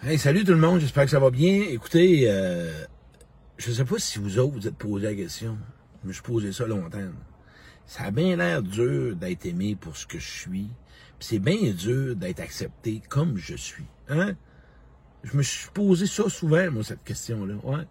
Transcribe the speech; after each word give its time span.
Hey, 0.00 0.16
salut 0.16 0.44
tout 0.44 0.52
le 0.52 0.58
monde, 0.58 0.78
j'espère 0.78 1.06
que 1.06 1.10
ça 1.10 1.18
va 1.18 1.28
bien. 1.30 1.60
Écoutez, 1.70 2.30
euh, 2.30 2.70
je 3.56 3.72
sais 3.72 3.84
pas 3.84 3.98
si 3.98 4.20
vous 4.20 4.38
autres 4.38 4.52
vous 4.52 4.68
êtes 4.68 4.76
posé 4.76 5.06
la 5.06 5.14
question. 5.14 5.58
Je 6.02 6.08
me 6.08 6.12
suis 6.12 6.22
posé 6.22 6.52
ça 6.52 6.68
longtemps. 6.68 7.10
Ça 7.84 8.04
a 8.04 8.10
bien 8.12 8.36
l'air 8.36 8.62
dur 8.62 9.16
d'être 9.16 9.44
aimé 9.44 9.76
pour 9.78 9.96
ce 9.96 10.06
que 10.06 10.20
je 10.20 10.30
suis. 10.30 10.70
Puis 11.18 11.28
c'est 11.28 11.38
bien 11.40 11.72
dur 11.72 12.14
d'être 12.14 12.38
accepté 12.38 13.02
comme 13.08 13.38
je 13.38 13.56
suis. 13.56 13.86
Hein? 14.08 14.36
Je 15.24 15.36
me 15.36 15.42
suis 15.42 15.68
posé 15.74 16.06
ça 16.06 16.28
souvent, 16.28 16.70
moi, 16.70 16.84
cette 16.84 17.02
question-là. 17.02 17.54
Ouais. 17.64 17.84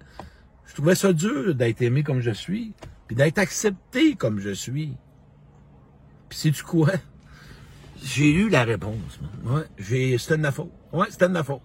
Je 0.65 0.75
trouvais 0.75 0.95
ça 0.95 1.11
dur 1.11 1.55
d'être 1.55 1.81
aimé 1.81 2.03
comme 2.03 2.21
je 2.21 2.31
suis, 2.31 2.73
puis 3.07 3.17
d'être 3.17 3.37
accepté 3.37 4.15
comme 4.15 4.39
je 4.39 4.51
suis. 4.51 4.93
Puis 6.29 6.39
sais-tu 6.39 6.63
quoi? 6.63 6.93
J'ai 8.01 8.31
eu 8.31 8.47
la 8.47 8.63
réponse. 8.63 9.19
Ouais, 9.43 9.63
c'était 10.17 10.37
de 10.37 10.41
ma 10.41 10.53
faute. 10.53 10.71
Ouais, 10.93 11.07
c'était 11.09 11.27
de 11.27 11.33
ma 11.33 11.43
faute. 11.43 11.61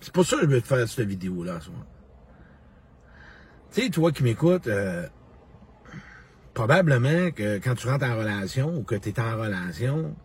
C'est 0.00 0.12
pour 0.12 0.24
ça 0.24 0.36
que 0.36 0.42
je 0.42 0.48
veux 0.48 0.60
te 0.60 0.66
faire 0.66 0.88
cette 0.88 1.08
vidéo-là, 1.08 1.60
ce. 1.60 1.70
Tu 3.74 3.82
sais, 3.82 3.90
toi 3.90 4.12
qui 4.12 4.22
m'écoutes, 4.22 4.66
euh, 4.66 5.06
probablement 6.54 7.30
que 7.30 7.58
quand 7.58 7.74
tu 7.74 7.86
rentres 7.86 8.06
en 8.06 8.16
relation 8.16 8.78
ou 8.78 8.82
que 8.82 8.94
tu 8.94 9.10
es 9.10 9.20
en 9.20 9.36
relation, 9.36 10.16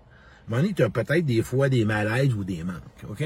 donné, 0.49 0.73
tu 0.73 0.83
as 0.83 0.89
peut-être 0.89 1.25
des 1.25 1.41
fois 1.41 1.69
des 1.69 1.85
malaises 1.85 2.33
ou 2.33 2.43
des 2.43 2.63
manques, 2.63 3.03
OK? 3.09 3.23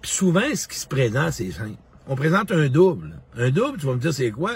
Puis 0.00 0.10
souvent, 0.10 0.54
ce 0.54 0.68
qui 0.68 0.78
se 0.78 0.86
présente, 0.86 1.32
c'est 1.32 1.50
simple. 1.50 1.78
On 2.06 2.16
présente 2.16 2.52
un 2.52 2.68
double. 2.68 3.20
Un 3.36 3.50
double, 3.50 3.78
tu 3.78 3.86
vas 3.86 3.94
me 3.94 3.98
dire, 3.98 4.12
c'est 4.12 4.30
quoi? 4.30 4.52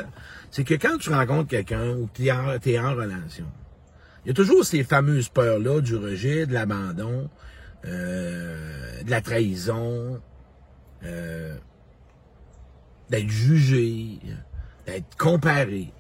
C'est 0.51 0.65
que 0.65 0.75
quand 0.75 0.99
tu 0.99 1.11
rencontres 1.11 1.49
quelqu'un 1.49 1.91
ou 1.91 2.07
que 2.07 2.19
tu 2.19 2.27
es, 2.27 2.79
en, 2.79 2.95
relation, 2.95 3.47
il 4.25 4.29
y 4.29 4.31
a 4.31 4.35
toujours 4.35 4.65
ces 4.65 4.85
fameuses 4.85 5.31
peurs-là 5.31 5.81
du 5.81 5.97
rejet, 5.97 6.47
de 6.47 6.53
l'abandon, 6.53 7.31
euh, 7.87 9.03
de 9.03 9.11
la 9.11 9.21
trahison, 9.21 10.21
d'être 13.11 13.29
jugé, 13.29 14.19
d'être 14.87 15.17
comparé. 15.17 15.93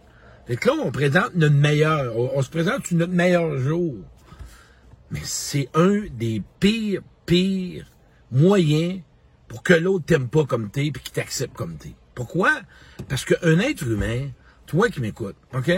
Fait 0.47 0.57
que 0.57 0.69
là, 0.69 0.75
on 0.83 0.91
présente 0.91 1.35
notre 1.35 1.55
meilleur, 1.55 2.17
on, 2.17 2.41
se 2.43 2.51
présente 2.51 2.87
sur 2.87 2.97
notre 2.97 3.13
meilleur 3.13 3.59
jour. 3.59 3.97
Mais 5.11 5.21
c'est 5.23 5.69
un 5.75 6.05
des 6.13 6.43
pires, 6.61 7.03
pires 7.27 7.91
moyens 8.31 9.01
pour 9.47 9.63
que 9.63 9.75
l'autre 9.75 10.07
t'aime 10.07 10.29
pas 10.29 10.45
comme 10.45 10.71
t'es 10.71 10.91
puis 10.91 11.03
qu'il 11.03 11.13
t'accepte 11.13 11.55
comme 11.55 11.77
t'es. 11.77 11.95
Pourquoi? 12.15 12.51
Parce 13.09 13.25
qu'un 13.25 13.59
être 13.61 13.87
humain, 13.87 14.29
toi 14.67 14.89
qui 14.89 15.01
m'écoutes, 15.01 15.37
OK? 15.55 15.71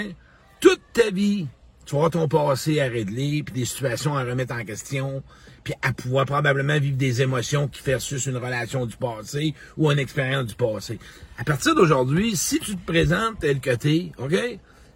Toute 0.60 0.80
ta 0.92 1.10
vie, 1.10 1.46
tu 1.86 1.96
vas 1.96 2.10
ton 2.10 2.28
passé 2.28 2.80
à 2.80 2.84
régler, 2.84 3.42
puis 3.42 3.54
des 3.54 3.64
situations 3.64 4.16
à 4.16 4.24
remettre 4.24 4.54
en 4.54 4.64
question, 4.64 5.22
puis 5.64 5.74
à 5.82 5.92
pouvoir 5.92 6.26
probablement 6.26 6.78
vivre 6.78 6.96
des 6.96 7.22
émotions 7.22 7.68
qui 7.68 7.82
versus 7.82 8.26
une 8.26 8.36
relation 8.36 8.86
du 8.86 8.96
passé 8.96 9.54
ou 9.76 9.90
une 9.90 9.98
expérience 9.98 10.46
du 10.46 10.54
passé. 10.54 10.98
À 11.38 11.44
partir 11.44 11.74
d'aujourd'hui, 11.74 12.36
si 12.36 12.58
tu 12.60 12.76
te 12.76 12.86
présentes 12.86 13.40
tel 13.40 13.60
que 13.60 13.74
t'es, 13.74 14.12
OK? 14.18 14.36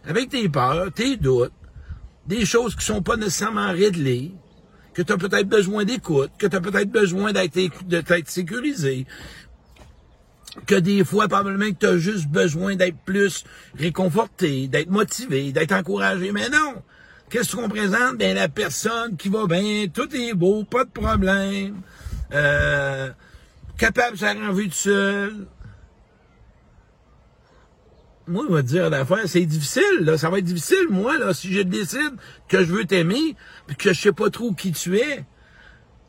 Avec 0.06 0.28
tes 0.28 0.48
peurs, 0.48 0.92
tes 0.92 1.16
doutes, 1.16 1.52
des 2.26 2.44
choses 2.44 2.76
qui 2.76 2.84
sont 2.84 3.02
pas 3.02 3.16
nécessairement 3.16 3.72
réglées, 3.72 4.32
que 4.94 5.02
tu 5.02 5.12
as 5.12 5.18
peut-être 5.18 5.48
besoin 5.48 5.84
d'écoute, 5.84 6.30
que 6.38 6.46
tu 6.46 6.56
as 6.56 6.60
peut-être 6.60 6.90
besoin 6.90 7.32
d'être 7.32 7.58
d'être 7.86 8.28
sécurisé, 8.28 9.06
que 10.66 10.74
des 10.74 11.04
fois, 11.04 11.28
probablement 11.28 11.70
que 11.70 11.78
tu 11.78 11.86
as 11.86 11.98
juste 11.98 12.28
besoin 12.28 12.76
d'être 12.76 12.98
plus 13.04 13.44
réconforté, 13.78 14.68
d'être 14.68 14.90
motivé, 14.90 15.52
d'être 15.52 15.72
encouragé. 15.72 16.32
Mais 16.32 16.48
non! 16.48 16.82
Qu'est-ce 17.30 17.56
qu'on 17.56 17.68
présente? 17.68 18.16
Bien, 18.18 18.34
la 18.34 18.48
personne 18.48 19.16
qui 19.16 19.28
va 19.28 19.46
bien, 19.46 19.86
tout 19.92 20.14
est 20.14 20.34
beau, 20.34 20.64
pas 20.64 20.84
de 20.84 20.90
problème, 20.90 21.80
euh, 22.32 23.10
capable 23.76 24.12
de 24.12 24.20
s'arranger 24.20 24.68
tout 24.68 24.72
seul. 24.72 25.46
Moi, 28.26 28.44
je 28.48 28.54
vais 28.54 28.62
te 28.62 28.68
dire 28.68 28.88
l'affaire, 28.88 29.26
c'est 29.26 29.44
difficile, 29.44 30.00
là. 30.00 30.16
Ça 30.16 30.30
va 30.30 30.38
être 30.38 30.44
difficile, 30.44 30.86
moi, 30.90 31.18
là, 31.18 31.34
si 31.34 31.52
je 31.52 31.60
décide 31.60 32.14
que 32.48 32.64
je 32.64 32.72
veux 32.72 32.84
t'aimer, 32.84 33.36
puis 33.66 33.76
que 33.76 33.92
je 33.92 34.00
sais 34.00 34.12
pas 34.12 34.30
trop 34.30 34.52
qui 34.52 34.72
tu 34.72 34.96
es. 34.98 35.24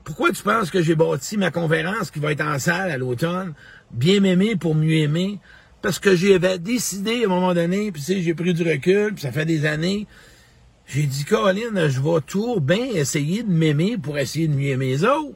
Pourquoi 0.06 0.32
tu 0.32 0.44
penses 0.44 0.70
que 0.70 0.84
j'ai 0.84 0.94
bâti 0.94 1.36
ma 1.36 1.50
conférence 1.50 2.12
qui 2.12 2.20
va 2.20 2.32
être 2.32 2.46
en 2.46 2.60
salle 2.60 2.92
à 2.92 2.98
l'automne? 2.98 3.56
Bien 3.90 4.20
m'aimer 4.20 4.56
pour 4.56 4.76
mieux 4.76 4.98
aimer? 4.98 5.40
Parce 5.82 5.98
que 5.98 6.16
j'avais 6.16 6.60
décidé 6.60 7.24
à 7.24 7.26
un 7.26 7.30
moment 7.30 7.56
donné, 7.56 7.92
puis 7.92 8.04
tu 8.04 8.14
sais, 8.14 8.22
j'ai 8.22 8.36
pris 8.36 8.54
du 8.54 8.62
recul, 8.62 9.16
puis 9.16 9.24
ça 9.24 9.32
fait 9.32 9.46
des 9.46 9.66
années. 9.66 10.06
J'ai 10.86 11.04
dit, 11.04 11.26
Caroline, 11.26 11.90
je 11.90 12.00
vais 12.00 12.22
tout 12.26 12.60
bien 12.60 12.86
essayer 12.86 13.42
de 13.42 13.52
m'aimer 13.52 13.98
pour 13.98 14.20
essayer 14.20 14.48
de 14.48 14.54
mieux 14.54 14.70
aimer 14.70 14.90
les 14.90 15.04
autres. 15.04 15.36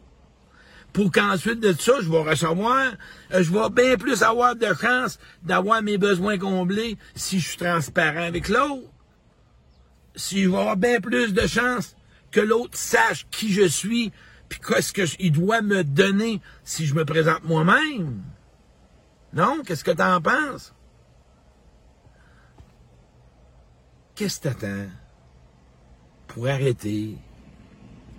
Pour 0.94 1.12
qu'ensuite 1.12 1.60
de 1.60 1.74
ça, 1.74 1.94
je 2.04 2.10
vais 2.10 2.22
recevoir, 2.22 2.94
euh, 3.34 3.44
je 3.44 3.52
vais 3.52 3.70
bien 3.72 3.98
plus 3.98 4.22
avoir 4.22 4.56
de 4.56 4.68
chance 4.80 5.18
d'avoir 5.44 5.82
mes 5.82 5.98
besoins 5.98 6.38
comblés 6.38 6.98
si 7.16 7.40
je 7.40 7.48
suis 7.48 7.58
transparent 7.58 8.22
avec 8.22 8.50
l'autre. 8.50 8.88
Si 10.16 10.44
je 10.44 10.50
vais 10.50 10.58
avoir 10.58 10.78
bien 10.78 11.00
plus 11.00 11.34
de 11.34 11.48
chance 11.48 11.96
que 12.32 12.40
l'autre 12.40 12.78
sache 12.78 13.26
qui 13.32 13.52
je 13.52 13.68
suis, 13.68 14.12
puis 14.50 14.60
qu'est-ce 14.60 15.16
qu'il 15.16 15.32
doit 15.32 15.62
me 15.62 15.84
donner 15.84 16.42
si 16.64 16.86
je 16.86 16.96
me 16.96 17.06
présente 17.06 17.44
moi-même? 17.44 18.24
Non? 19.32 19.62
Qu'est-ce 19.64 19.84
que 19.84 19.92
t'en 19.92 20.20
penses? 20.20 20.74
Qu'est-ce 24.16 24.40
que 24.40 24.50
t'attends 24.50 24.90
pour 26.28 26.48
arrêter 26.48 27.16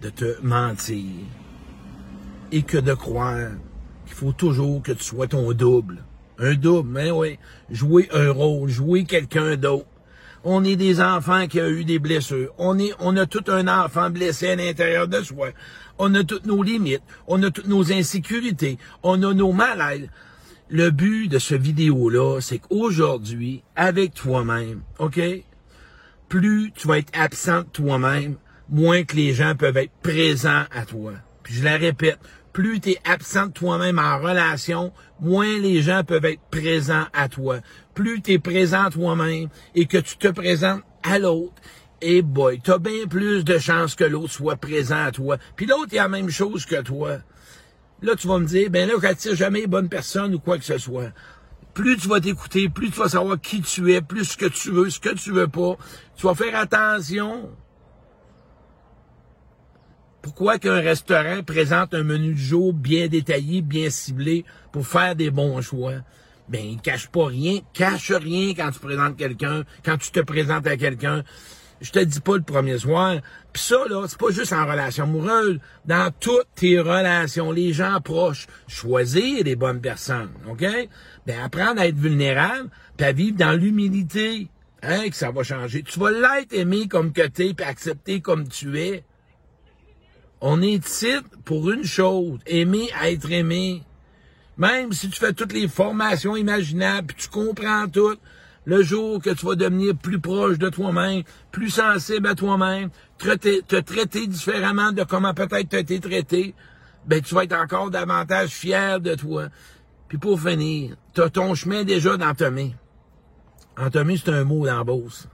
de 0.01 0.09
te 0.09 0.41
mentir 0.41 1.27
et 2.53 2.63
que 2.63 2.79
de 2.79 2.95
croire 2.95 3.51
qu'il 4.07 4.15
faut 4.15 4.33
toujours 4.33 4.83
que 4.83 4.93
tu 4.93 5.03
sois 5.03 5.27
ton 5.27 5.53
double? 5.53 6.05
Un 6.39 6.55
double, 6.55 6.89
mais 6.89 7.11
oui. 7.11 7.39
Jouer 7.69 8.09
un 8.13 8.31
rôle, 8.31 8.71
jouer 8.71 9.05
quelqu'un 9.05 9.57
d'autre. 9.57 9.87
On 10.43 10.65
est 10.65 10.77
des 10.77 11.03
enfants 11.03 11.47
qui 11.47 11.61
ont 11.61 11.69
eu 11.69 11.85
des 11.85 11.99
blessures. 11.99 12.53
On 12.57 12.79
est, 12.79 12.93
on 12.99 13.17
a 13.17 13.27
tout 13.27 13.45
un 13.49 13.69
enfant 13.69 14.09
blessé 14.09 14.49
à 14.49 14.57
l'intérieur 14.57 15.07
de 15.07 15.23
soi. 15.23 15.49
On 15.99 16.15
a 16.15 16.25
toutes 16.25 16.47
nos 16.47 16.63
limites. 16.63 17.03
On 17.27 17.43
a 17.43 17.51
toutes 17.51 17.69
nos 17.69 17.93
insécurités. 17.93 18.79
On 19.03 19.23
a 19.23 19.35
nos 19.35 19.53
malaises. 19.53 20.09
Le 20.71 20.91
but 20.91 21.29
de 21.29 21.39
ce 21.39 21.55
vidéo-là, 21.55 22.41
c'est 22.41 22.59
qu'aujourd'hui, 22.59 23.63
avec 23.77 24.15
toi-même, 24.15 24.83
OK? 24.99 25.21
Plus 26.29 26.73
tu 26.75 26.87
vas 26.87 26.99
être 26.99 27.13
absent 27.13 27.63
de 27.63 27.69
toi-même, 27.73 28.37
moins 28.69 29.03
que 29.03 29.17
les 29.17 29.35
gens 29.35 29.57
peuvent 29.57 29.77
être 29.77 29.93
présents 30.01 30.65
à 30.71 30.87
toi. 30.87 31.15
Puis 31.43 31.55
je 31.55 31.65
la 31.65 31.77
répète, 31.77 32.19
plus 32.53 32.81
tu 32.81 32.91
es 32.91 32.99
absent 33.05 33.47
de 33.47 33.53
toi-même 33.53 33.99
en 33.99 34.19
relation, 34.19 34.93
moins 35.21 35.59
les 35.59 35.83
gens 35.83 36.03
peuvent 36.05 36.25
être 36.25 36.43
présents 36.51 37.07
à 37.13 37.29
toi. 37.29 37.59
Plus 37.95 38.23
tu 38.23 38.33
es 38.33 38.39
présent 38.39 38.91
toi-même 38.91 39.49
et 39.75 39.87
que 39.87 39.99
tu 39.99 40.17
te 40.17 40.29
présentes 40.29 40.83
à 41.03 41.19
l'autre, 41.19 41.55
et 42.03 42.23
boy, 42.23 42.61
t'as 42.63 42.79
bien 42.79 43.07
plus 43.09 43.45
de 43.45 43.59
chances 43.59 43.95
que 43.95 44.05
l'autre 44.05 44.33
soit 44.33 44.57
présent 44.57 45.05
à 45.05 45.13
toi. 45.13 45.37
Puis 45.57 45.67
l'autre, 45.67 45.93
a 45.93 46.03
la 46.03 46.09
même 46.09 46.31
chose 46.31 46.65
que 46.65 46.81
toi. 46.81 47.19
Là, 48.03 48.17
tu 48.17 48.27
vas 48.27 48.39
me 48.39 48.47
dire, 48.47 48.71
ben 48.71 48.89
là, 48.89 48.95
j'attire 49.01 49.35
jamais 49.35 49.67
bonne 49.67 49.91
personne 49.91 50.35
ou 50.35 50.39
quoi 50.39 50.59
que 50.59 50.65
ce 50.65 50.79
soit. 50.79 51.13
Plus 51.75 51.99
tu 51.99 52.09
vas 52.09 52.21
t'écouter, 52.21 52.69
plus 52.69 52.91
tu 52.91 52.99
vas 52.99 53.11
savoir 53.11 53.39
qui 53.41 53.61
tu 53.61 53.93
es, 53.93 54.01
plus 54.01 54.25
ce 54.25 54.37
que 54.37 54.47
tu 54.47 54.71
veux, 54.71 54.89
ce 54.89 54.99
que 54.99 55.11
tu 55.11 55.31
veux 55.31 55.49
pas. 55.49 55.77
Tu 56.17 56.27
vas 56.27 56.35
faire 56.35 56.57
attention. 56.57 57.51
Pourquoi 60.23 60.59
qu'un 60.59 60.81
restaurant 60.81 61.43
présente 61.43 61.95
un 61.95 62.03
menu 62.03 62.35
du 62.35 62.43
jour 62.43 62.75
bien 62.75 63.09
détaillé, 63.09 63.63
bien 63.63 63.89
ciblé 63.89 64.45
pour 64.71 64.87
faire 64.87 65.17
des 65.17 65.31
bons 65.31 65.63
choix? 65.63 65.95
Ben, 66.49 66.63
il 66.63 66.81
cache 66.81 67.09
pas 67.09 67.27
rien, 67.27 67.61
cache 67.73 68.11
rien 68.11 68.53
quand 68.55 68.71
tu 68.71 68.81
présentes 68.81 69.17
quelqu'un, 69.17 69.65
quand 69.85 69.97
tu 69.97 70.11
te 70.11 70.21
présentes 70.21 70.67
à 70.67 70.77
quelqu'un. 70.77 71.23
Je 71.81 71.91
te 71.91 72.01
dis 72.01 72.21
pas 72.21 72.37
le 72.37 72.43
premier 72.43 72.77
soir. 72.77 73.17
Puis 73.53 73.63
ça, 73.63 73.79
là, 73.89 74.05
c'est 74.07 74.19
pas 74.19 74.31
juste 74.31 74.53
en 74.53 74.67
relation 74.67 75.05
amoureuse. 75.05 75.59
Dans 75.87 76.13
toutes 76.21 76.49
tes 76.55 76.79
relations, 76.79 77.51
les 77.53 77.73
gens 77.73 78.01
proches, 78.03 78.47
choisir 78.69 79.43
des 79.45 79.57
bonnes 79.57 79.81
personnes, 79.81 80.33
OK? 80.49 80.67
Ben, 81.27 81.41
apprendre 81.43 81.81
à 81.81 81.87
être 81.87 81.97
vulnérable, 81.97 82.69
puis 82.99 83.07
à 83.07 83.13
vivre 83.13 83.39
dans 83.39 83.53
l'humilité, 83.53 84.49
hein, 84.83 85.09
que 85.09 85.17
ça 85.17 85.31
va 85.31 85.43
changer. 85.43 85.83
Tu 85.83 85.99
vas 85.99 86.11
l'être 86.11 86.53
aimé 86.53 86.89
comme 86.89 87.13
que 87.15 87.27
t'es, 87.27 87.55
puis 87.55 87.65
accepter 87.65 88.21
comme 88.21 88.47
tu 88.47 88.79
es. 88.79 89.05
On 90.41 90.63
est 90.63 90.87
ici 90.87 91.13
pour 91.45 91.71
une 91.71 91.85
chose, 91.85 92.39
aimer 92.47 92.89
être 93.03 93.31
aimé. 93.31 93.83
Même 94.57 94.93
si 94.93 95.11
tu 95.11 95.19
fais 95.19 95.33
toutes 95.33 95.53
les 95.53 95.69
formations 95.69 96.37
imaginables, 96.37 97.09
puis 97.09 97.25
tu 97.25 97.29
comprends 97.29 97.89
tout, 97.89 98.17
le 98.65 98.83
jour 98.83 99.21
que 99.21 99.31
tu 99.31 99.47
vas 99.47 99.55
devenir 99.55 99.97
plus 99.97 100.21
proche 100.21 100.59
de 100.59 100.69
toi-même, 100.69 101.23
plus 101.51 101.71
sensible 101.71 102.27
à 102.29 102.35
toi-même, 102.35 102.91
te 103.19 103.81
traiter 103.81 104.27
différemment 104.27 104.93
de 104.93 105.03
comment 105.03 105.35
peut-être 105.35 105.69
tu 105.69 105.77
as 105.77 105.81
été 105.81 106.01
traité, 106.01 106.55
ben 107.07 107.21
tu 107.21 107.35
vas 107.35 107.45
être 107.45 107.57
encore 107.57 107.91
davantage 107.91 108.51
fier 108.51 109.01
de 109.01 109.15
toi. 109.15 109.49
Puis 110.09 110.19
pour 110.19 110.41
finir, 110.41 110.97
tu 111.15 111.23
as 111.23 111.31
ton 111.31 111.55
chemin 111.55 111.85
déjà 111.85 112.17
dans 112.17 112.35
ta 112.35 112.51
main. 112.51 112.71
En 113.79 113.91
ta 113.91 114.05
main, 114.05 114.17
c'est 114.17 114.31
un 114.31 114.45
mot 114.45 114.67
dans 114.67 114.85
bourse. 114.85 115.29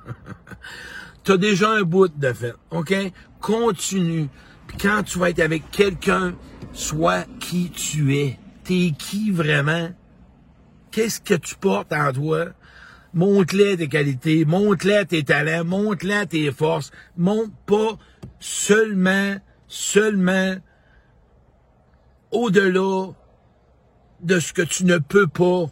tu 1.25 1.32
as 1.32 1.37
déjà 1.37 1.70
un 1.70 1.82
bout 1.82 2.08
de 2.08 2.32
fait. 2.32 2.55
OK? 2.70 2.94
Continue. 3.41 4.29
Puis 4.67 4.79
quand 4.79 5.03
tu 5.03 5.19
vas 5.19 5.31
être 5.31 5.41
avec 5.41 5.71
quelqu'un, 5.71 6.35
sois 6.73 7.25
qui 7.41 7.71
tu 7.71 8.17
es. 8.17 8.39
T'es 8.65 8.93
qui 8.99 9.31
vraiment? 9.31 9.91
Qu'est-ce 10.91 11.21
que 11.21 11.35
tu 11.35 11.55
portes 11.57 11.93
en 11.93 12.13
toi? 12.13 12.47
Montre-les 13.15 13.77
tes 13.77 13.89
qualités, 13.89 14.45
montre-les 14.45 15.07
tes 15.07 15.23
talents, 15.23 15.65
montre-les 15.65 16.27
tes 16.27 16.53
forces. 16.53 16.91
Montre 17.17 17.53
pas 17.67 17.99
seulement, 18.41 19.37
seulement 19.69 20.57
au-delà 22.31 23.13
de 24.21 24.41
ce 24.41 24.53
que 24.53 24.63
tu 24.63 24.85
ne 24.85 24.99
peux 24.99 25.27
pas, 25.27 25.67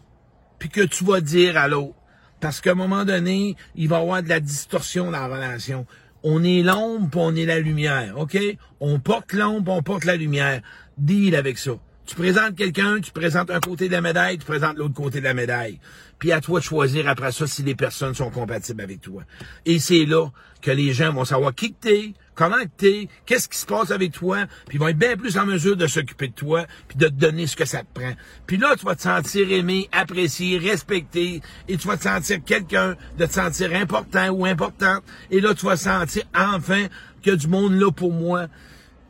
puis 0.59 0.69
que 0.69 0.81
tu 0.81 1.03
vas 1.03 1.21
dire 1.21 1.57
à 1.57 1.67
l'autre. 1.67 1.95
Parce 2.39 2.61
qu'à 2.61 2.71
un 2.71 2.75
moment 2.75 3.05
donné, 3.05 3.55
il 3.75 3.89
va 3.89 3.97
y 3.97 4.01
avoir 4.01 4.23
de 4.23 4.29
la 4.29 4.39
distorsion 4.39 5.05
dans 5.05 5.11
la 5.11 5.27
relation. 5.27 5.85
On 6.27 6.43
est 6.43 6.63
l'ombre, 6.63 7.19
on 7.19 7.35
est 7.35 7.45
la 7.45 7.59
lumière, 7.59 8.15
OK? 8.17 8.35
On 8.79 8.97
porte 8.97 9.31
l'ombre, 9.31 9.71
on 9.71 9.83
porte 9.83 10.05
la 10.05 10.15
lumière. 10.15 10.59
Deal 10.97 11.35
avec 11.35 11.59
ça. 11.59 11.73
Tu 12.07 12.15
présentes 12.15 12.55
quelqu'un, 12.55 12.99
tu 12.99 13.11
présentes 13.11 13.51
un 13.51 13.59
côté 13.59 13.87
de 13.87 13.91
la 13.91 14.01
médaille, 14.01 14.39
tu 14.39 14.45
présentes 14.45 14.75
l'autre 14.75 14.95
côté 14.95 15.19
de 15.19 15.23
la 15.23 15.35
médaille. 15.35 15.79
Puis 16.17 16.31
à 16.31 16.41
toi 16.41 16.59
de 16.59 16.65
choisir 16.65 17.07
après 17.07 17.31
ça 17.31 17.45
si 17.45 17.61
les 17.61 17.75
personnes 17.75 18.15
sont 18.15 18.31
compatibles 18.31 18.81
avec 18.81 19.01
toi. 19.01 19.21
Et 19.67 19.77
c'est 19.77 20.05
là 20.05 20.29
que 20.63 20.71
les 20.71 20.93
gens 20.93 21.13
vont 21.13 21.25
savoir 21.25 21.53
qui 21.53 21.73
que 21.73 21.77
t'es, 21.79 22.13
comment 22.35 22.57
t'es, 22.77 23.07
qu'est-ce 23.25 23.49
qui 23.49 23.57
se 23.57 23.65
passe 23.65 23.91
avec 23.91 24.11
toi, 24.11 24.45
puis 24.67 24.77
ils 24.77 24.79
vont 24.79 24.89
être 24.89 24.97
bien 24.97 25.17
plus 25.17 25.37
en 25.37 25.45
mesure 25.45 25.75
de 25.75 25.87
s'occuper 25.87 26.27
de 26.27 26.33
toi, 26.33 26.65
puis 26.87 26.97
de 26.97 27.07
te 27.07 27.13
donner 27.13 27.47
ce 27.47 27.55
que 27.55 27.65
ça 27.65 27.79
te 27.79 27.99
prend. 27.99 28.13
Puis 28.45 28.57
là, 28.57 28.75
tu 28.77 28.85
vas 28.85 28.95
te 28.95 29.01
sentir 29.01 29.51
aimé, 29.51 29.89
apprécié, 29.91 30.57
respecté, 30.57 31.41
et 31.67 31.77
tu 31.77 31.87
vas 31.87 31.97
te 31.97 32.03
sentir 32.03 32.43
quelqu'un, 32.43 32.95
de 33.17 33.25
te 33.25 33.33
sentir 33.33 33.73
important 33.73 34.29
ou 34.29 34.45
importante. 34.45 35.03
Et 35.31 35.41
là, 35.41 35.53
tu 35.53 35.65
vas 35.65 35.77
sentir 35.77 36.23
enfin 36.35 36.87
qu'il 37.21 37.31
y 37.31 37.35
a 37.35 37.37
du 37.37 37.47
monde 37.47 37.73
là 37.73 37.91
pour 37.91 38.11
moi. 38.11 38.47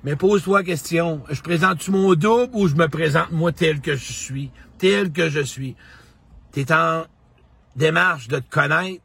Mais 0.04 0.16
pose-toi 0.16 0.60
la 0.60 0.64
question, 0.64 1.24
je 1.32 1.42
présente-tu 1.42 1.90
mon 1.90 2.14
double 2.14 2.52
ou 2.54 2.68
je 2.68 2.76
me 2.76 2.88
présente 2.88 3.32
moi 3.32 3.52
tel 3.52 3.82
que 3.82 3.96
je 3.96 4.14
suis, 4.14 4.52
tel 4.78 5.12
que 5.12 5.30
je 5.30 5.42
suis? 5.42 5.76
T'es 6.52 6.72
en 6.72 7.06
démarche 7.76 8.28
de 8.28 8.38
te 8.38 8.50
connaître, 8.50 9.02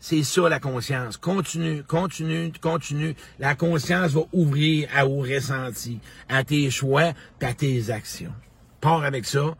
c'est 0.00 0.22
ça 0.22 0.48
la 0.48 0.58
conscience. 0.58 1.18
Continue, 1.18 1.82
continue, 1.82 2.52
continue. 2.60 3.14
La 3.38 3.54
conscience 3.54 4.12
va 4.12 4.22
ouvrir 4.32 4.88
à 4.96 5.04
vos 5.04 5.20
ressentis, 5.20 6.00
à 6.28 6.42
tes 6.42 6.70
choix, 6.70 7.12
à 7.40 7.54
tes 7.54 7.90
actions. 7.90 8.32
Pars 8.80 9.04
avec 9.04 9.26
ça. 9.26 9.54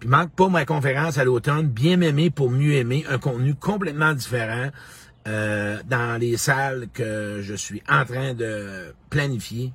Puis 0.00 0.08
manque 0.08 0.32
pas 0.32 0.48
ma 0.48 0.66
conférence 0.66 1.16
à 1.16 1.24
l'automne, 1.24 1.68
bien 1.68 1.96
m'aimer 1.96 2.28
pour 2.30 2.50
mieux 2.50 2.74
aimer, 2.74 3.06
un 3.08 3.18
contenu 3.18 3.54
complètement 3.54 4.12
différent 4.12 4.68
euh, 5.26 5.78
dans 5.88 6.20
les 6.20 6.36
salles 6.36 6.88
que 6.92 7.40
je 7.40 7.54
suis 7.54 7.82
en 7.88 8.04
train 8.04 8.34
de 8.34 8.92
planifier. 9.08 9.72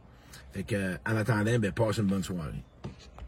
Fait 0.53 0.63
que, 0.63 0.95
en 1.07 1.15
attendant, 1.15 1.57
ben, 1.57 1.71
passe 1.71 1.97
une 1.97 2.05
bonne 2.05 2.23
soirée. 2.23 2.63